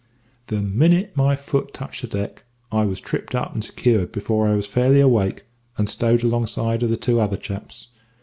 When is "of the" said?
6.81-6.97